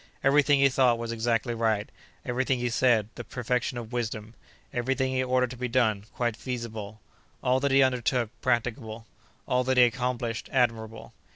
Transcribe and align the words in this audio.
Every 0.23 0.41
thing 0.41 0.59
he 0.59 0.67
thought 0.69 0.97
was 0.97 1.11
exactly 1.11 1.53
right; 1.53 1.87
every 2.25 2.43
thing 2.43 2.57
he 2.57 2.71
said, 2.71 3.09
the 3.13 3.23
perfection 3.23 3.77
of 3.77 3.93
wisdom; 3.93 4.33
every 4.73 4.95
thing 4.95 5.11
he 5.13 5.23
ordered 5.23 5.51
to 5.51 5.57
be 5.57 5.67
done, 5.67 6.05
quite 6.15 6.35
feasible; 6.35 6.99
all 7.43 7.59
that 7.59 7.69
he 7.69 7.83
undertook, 7.83 8.31
practicable; 8.41 9.05
all 9.47 9.63
that 9.65 9.77
he 9.77 9.83
accomplished, 9.83 10.49
admirable. 10.51 11.13